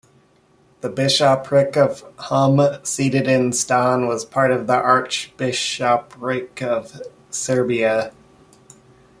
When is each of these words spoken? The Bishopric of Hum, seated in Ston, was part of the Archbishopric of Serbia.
The 0.79 0.89
Bishopric 0.89 1.77
of 1.77 2.03
Hum, 2.17 2.83
seated 2.83 3.27
in 3.27 3.53
Ston, 3.53 4.07
was 4.07 4.25
part 4.25 4.49
of 4.49 4.65
the 4.65 4.73
Archbishopric 4.73 6.59
of 6.63 7.03
Serbia. 7.29 8.11